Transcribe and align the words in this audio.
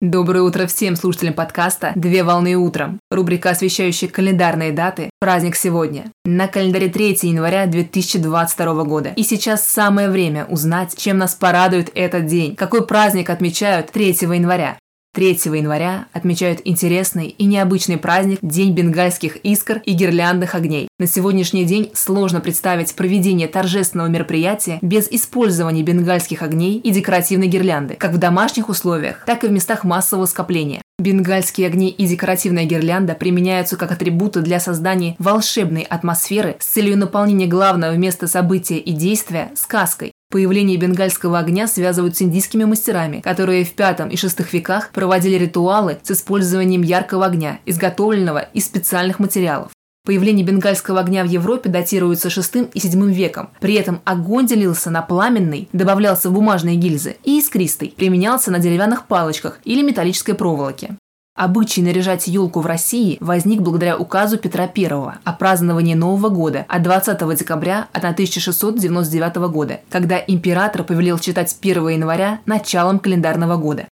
Доброе 0.00 0.42
утро 0.42 0.68
всем 0.68 0.94
слушателям 0.94 1.34
подкаста 1.34 1.90
«Две 1.96 2.22
волны 2.22 2.54
утром». 2.54 3.00
Рубрика, 3.10 3.50
освещающая 3.50 4.08
календарные 4.08 4.70
даты. 4.70 5.10
Праздник 5.18 5.56
сегодня. 5.56 6.12
На 6.24 6.46
календаре 6.46 6.88
3 6.88 7.18
января 7.22 7.66
2022 7.66 8.84
года. 8.84 9.12
И 9.16 9.24
сейчас 9.24 9.66
самое 9.66 10.08
время 10.08 10.44
узнать, 10.44 10.94
чем 10.96 11.18
нас 11.18 11.34
порадует 11.34 11.90
этот 11.96 12.26
день. 12.26 12.54
Какой 12.54 12.86
праздник 12.86 13.28
отмечают 13.28 13.90
3 13.90 14.06
января. 14.20 14.77
3 15.18 15.30
января 15.56 16.06
отмечают 16.12 16.60
интересный 16.64 17.26
и 17.26 17.44
необычный 17.44 17.96
праздник 17.96 18.38
День 18.40 18.72
бенгальских 18.72 19.34
искр 19.38 19.82
и 19.84 19.92
гирляндных 19.92 20.54
огней. 20.54 20.86
На 21.00 21.08
сегодняшний 21.08 21.64
день 21.64 21.90
сложно 21.92 22.40
представить 22.40 22.94
проведение 22.94 23.48
торжественного 23.48 24.06
мероприятия 24.06 24.78
без 24.80 25.08
использования 25.10 25.82
бенгальских 25.82 26.42
огней 26.42 26.78
и 26.78 26.92
декоративной 26.92 27.48
гирлянды, 27.48 27.94
как 27.94 28.12
в 28.12 28.18
домашних 28.18 28.68
условиях, 28.68 29.24
так 29.26 29.42
и 29.42 29.48
в 29.48 29.50
местах 29.50 29.82
массового 29.82 30.26
скопления. 30.26 30.82
Бенгальские 31.00 31.66
огни 31.66 31.90
и 31.90 32.06
декоративная 32.06 32.64
гирлянда 32.64 33.14
применяются 33.14 33.76
как 33.76 33.90
атрибуты 33.90 34.40
для 34.40 34.60
создания 34.60 35.16
волшебной 35.18 35.82
атмосферы 35.82 36.56
с 36.60 36.66
целью 36.66 36.96
наполнения 36.96 37.46
главного 37.46 37.96
места 37.96 38.28
события 38.28 38.78
и 38.78 38.92
действия 38.92 39.50
сказкой, 39.56 40.12
Появление 40.30 40.76
бенгальского 40.76 41.38
огня 41.38 41.66
связывают 41.66 42.14
с 42.18 42.20
индийскими 42.20 42.64
мастерами, 42.64 43.20
которые 43.20 43.64
в 43.64 43.72
V 43.74 44.10
и 44.10 44.14
VI 44.14 44.46
веках 44.52 44.90
проводили 44.90 45.36
ритуалы 45.36 45.98
с 46.02 46.10
использованием 46.10 46.82
яркого 46.82 47.24
огня, 47.24 47.60
изготовленного 47.64 48.40
из 48.52 48.66
специальных 48.66 49.20
материалов. 49.20 49.72
Появление 50.04 50.44
бенгальского 50.44 51.00
огня 51.00 51.24
в 51.24 51.28
Европе 51.28 51.70
датируется 51.70 52.28
VI 52.28 52.70
и 52.74 52.78
VII 52.78 53.10
веком. 53.10 53.48
При 53.60 53.72
этом 53.74 54.02
огонь 54.04 54.46
делился 54.46 54.90
на 54.90 55.00
пламенный, 55.00 55.70
добавлялся 55.72 56.28
в 56.28 56.34
бумажные 56.34 56.76
гильзы, 56.76 57.16
и 57.24 57.38
искристый, 57.38 57.94
применялся 57.96 58.50
на 58.50 58.58
деревянных 58.58 59.06
палочках 59.06 59.58
или 59.64 59.80
металлической 59.80 60.34
проволоке. 60.34 60.98
Обычай 61.38 61.82
наряжать 61.82 62.26
елку 62.26 62.58
в 62.58 62.66
России 62.66 63.16
возник 63.20 63.60
благодаря 63.60 63.96
указу 63.96 64.38
Петра 64.38 64.68
I 64.76 64.86
о 65.22 65.32
праздновании 65.32 65.94
Нового 65.94 66.30
года 66.30 66.66
от 66.68 66.82
20 66.82 67.38
декабря 67.38 67.86
1699 67.92 69.36
года, 69.48 69.80
когда 69.88 70.18
император 70.18 70.82
повелел 70.82 71.16
считать 71.20 71.56
1 71.60 71.90
января 71.90 72.40
началом 72.44 72.98
календарного 72.98 73.56
года. 73.56 73.86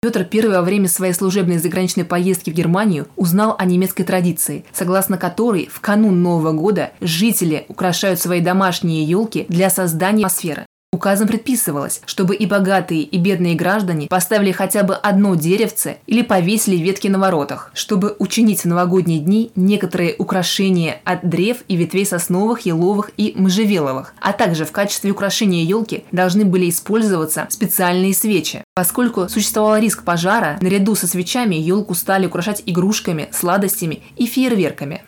Петр 0.00 0.28
I 0.32 0.48
во 0.48 0.62
время 0.62 0.88
своей 0.88 1.12
служебной 1.12 1.58
заграничной 1.58 2.04
поездки 2.04 2.50
в 2.50 2.54
Германию 2.54 3.08
узнал 3.16 3.56
о 3.58 3.64
немецкой 3.64 4.04
традиции, 4.04 4.64
согласно 4.72 5.18
которой 5.18 5.68
в 5.72 5.80
канун 5.80 6.22
Нового 6.22 6.52
года 6.52 6.92
жители 7.00 7.64
украшают 7.66 8.20
свои 8.20 8.40
домашние 8.40 9.02
елки 9.02 9.44
для 9.48 9.70
создания 9.70 10.26
атмосферы. 10.26 10.66
Указом 10.94 11.26
предписывалось, 11.26 12.00
чтобы 12.06 12.36
и 12.36 12.46
богатые, 12.46 13.02
и 13.02 13.18
бедные 13.18 13.56
граждане 13.56 14.06
поставили 14.06 14.52
хотя 14.52 14.84
бы 14.84 14.94
одно 14.94 15.34
деревце 15.34 15.96
или 16.06 16.22
повесили 16.22 16.76
ветки 16.76 17.08
на 17.08 17.18
воротах, 17.18 17.72
чтобы 17.74 18.14
учинить 18.20 18.60
в 18.60 18.66
новогодние 18.66 19.18
дни 19.18 19.50
некоторые 19.56 20.14
украшения 20.16 21.00
от 21.02 21.28
древ 21.28 21.64
и 21.66 21.74
ветвей 21.74 22.06
сосновых, 22.06 22.60
еловых 22.60 23.10
и 23.16 23.34
можжевеловых, 23.36 24.14
а 24.20 24.32
также 24.32 24.64
в 24.64 24.70
качестве 24.70 25.10
украшения 25.10 25.64
елки 25.64 26.04
должны 26.12 26.44
были 26.44 26.70
использоваться 26.70 27.48
специальные 27.50 28.14
свечи. 28.14 28.62
Поскольку 28.72 29.28
существовал 29.28 29.78
риск 29.78 30.04
пожара, 30.04 30.58
наряду 30.60 30.94
со 30.94 31.08
свечами 31.08 31.56
елку 31.56 31.94
стали 31.94 32.26
украшать 32.26 32.62
игрушками, 32.66 33.28
сладостями 33.32 34.04
и 34.16 34.26
фейерверками. 34.26 35.02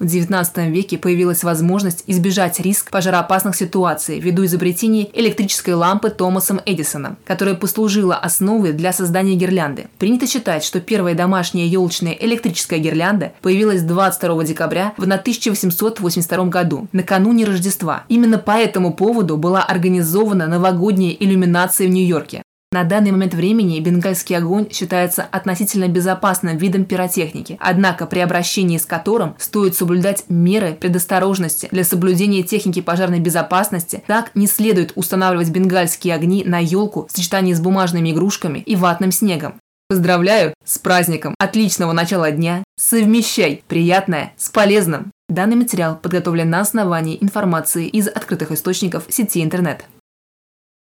В 0.00 0.04
XIX 0.04 0.70
веке 0.70 0.96
появилась 0.96 1.42
возможность 1.42 2.04
избежать 2.06 2.60
риск 2.60 2.88
пожароопасных 2.92 3.56
ситуаций 3.56 4.20
ввиду 4.20 4.44
изобретения 4.44 5.10
электрической 5.12 5.74
лампы 5.74 6.10
Томасом 6.10 6.60
Эдисоном, 6.64 7.16
которая 7.24 7.56
послужила 7.56 8.14
основой 8.14 8.74
для 8.74 8.92
создания 8.92 9.34
гирлянды. 9.34 9.88
Принято 9.98 10.28
считать, 10.28 10.62
что 10.62 10.80
первая 10.80 11.16
домашняя 11.16 11.66
елочная 11.66 12.12
электрическая 12.12 12.78
гирлянда 12.78 13.32
появилась 13.42 13.82
22 13.82 14.44
декабря 14.44 14.94
в 14.98 15.02
1882 15.02 16.44
году, 16.44 16.86
накануне 16.92 17.44
Рождества. 17.44 18.04
Именно 18.08 18.38
по 18.38 18.52
этому 18.52 18.94
поводу 18.94 19.36
была 19.36 19.64
организована 19.64 20.46
новогодняя 20.46 21.16
иллюминация 21.18 21.88
в 21.88 21.90
Нью-Йорке. 21.90 22.44
На 22.70 22.84
данный 22.84 23.12
момент 23.12 23.32
времени 23.32 23.80
бенгальский 23.80 24.36
огонь 24.36 24.70
считается 24.70 25.22
относительно 25.22 25.88
безопасным 25.88 26.58
видом 26.58 26.84
пиротехники, 26.84 27.56
однако 27.60 28.04
при 28.04 28.18
обращении 28.18 28.76
с 28.76 28.84
которым 28.84 29.36
стоит 29.38 29.74
соблюдать 29.74 30.24
меры 30.28 30.74
предосторожности 30.74 31.68
для 31.70 31.82
соблюдения 31.82 32.42
техники 32.42 32.82
пожарной 32.82 33.20
безопасности, 33.20 34.04
так 34.06 34.32
не 34.34 34.46
следует 34.46 34.92
устанавливать 34.96 35.48
бенгальские 35.48 36.14
огни 36.14 36.44
на 36.44 36.58
елку 36.58 37.06
в 37.06 37.16
сочетании 37.16 37.54
с 37.54 37.60
бумажными 37.60 38.10
игрушками 38.10 38.58
и 38.58 38.76
ватным 38.76 39.12
снегом. 39.12 39.54
Поздравляю 39.88 40.52
с 40.62 40.78
праздником! 40.78 41.34
Отличного 41.38 41.92
начала 41.92 42.30
дня! 42.30 42.64
Совмещай 42.76 43.64
приятное 43.66 44.34
с 44.36 44.50
полезным! 44.50 45.10
Данный 45.30 45.56
материал 45.56 45.96
подготовлен 45.96 46.50
на 46.50 46.60
основании 46.60 47.16
информации 47.18 47.88
из 47.88 48.08
открытых 48.08 48.52
источников 48.52 49.04
сети 49.08 49.42
интернет. 49.42 49.86